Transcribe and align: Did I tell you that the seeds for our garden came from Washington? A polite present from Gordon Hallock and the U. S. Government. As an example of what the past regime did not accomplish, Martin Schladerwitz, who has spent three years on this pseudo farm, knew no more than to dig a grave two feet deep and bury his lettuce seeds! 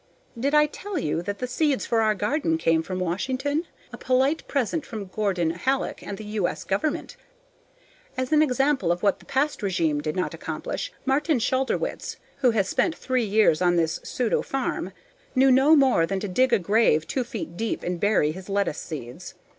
Did 0.35 0.55
I 0.55 0.65
tell 0.65 0.97
you 0.97 1.21
that 1.21 1.37
the 1.37 1.45
seeds 1.45 1.85
for 1.85 2.01
our 2.01 2.15
garden 2.15 2.57
came 2.57 2.81
from 2.81 2.97
Washington? 2.97 3.67
A 3.93 3.99
polite 3.99 4.47
present 4.47 4.83
from 4.83 5.05
Gordon 5.05 5.51
Hallock 5.51 6.01
and 6.01 6.17
the 6.17 6.25
U. 6.25 6.47
S. 6.47 6.63
Government. 6.63 7.15
As 8.17 8.31
an 8.31 8.41
example 8.41 8.91
of 8.91 9.03
what 9.03 9.19
the 9.19 9.27
past 9.27 9.61
regime 9.61 10.01
did 10.01 10.15
not 10.15 10.33
accomplish, 10.33 10.91
Martin 11.05 11.37
Schladerwitz, 11.37 12.15
who 12.37 12.49
has 12.49 12.67
spent 12.67 12.95
three 12.95 13.25
years 13.25 13.61
on 13.61 13.75
this 13.75 13.99
pseudo 14.03 14.41
farm, 14.41 14.91
knew 15.35 15.51
no 15.51 15.75
more 15.75 16.07
than 16.07 16.19
to 16.19 16.27
dig 16.27 16.51
a 16.51 16.57
grave 16.57 17.05
two 17.05 17.23
feet 17.23 17.55
deep 17.55 17.83
and 17.83 17.99
bury 17.99 18.31
his 18.31 18.49
lettuce 18.49 18.79
seeds! 18.79 19.35